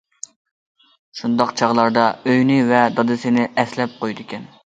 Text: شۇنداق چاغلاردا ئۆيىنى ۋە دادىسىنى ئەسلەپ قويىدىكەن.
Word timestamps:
شۇنداق 1.19 1.53
چاغلاردا 1.61 2.07
ئۆيىنى 2.23 2.57
ۋە 2.71 2.81
دادىسىنى 2.97 3.45
ئەسلەپ 3.51 3.97
قويىدىكەن. 4.03 4.51